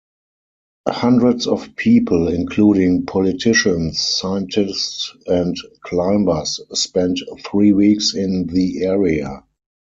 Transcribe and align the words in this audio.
Hundreds 0.87 1.45
of 1.45 1.75
people, 1.75 2.27
including 2.27 3.05
politicians, 3.05 3.99
scientists 3.99 5.13
and 5.27 5.55
climbers, 5.83 6.59
spent 6.73 7.19
three 7.45 7.71
weeks 7.71 8.15
in 8.15 8.47
the 8.47 8.83
area. 8.83 9.43